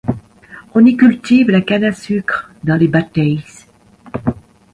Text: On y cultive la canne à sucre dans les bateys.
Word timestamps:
On 0.73 0.83
y 0.83 0.97
cultive 0.97 1.51
la 1.51 1.61
canne 1.61 1.83
à 1.83 1.93
sucre 1.93 2.49
dans 2.63 2.73
les 2.73 2.87
bateys. 2.87 3.41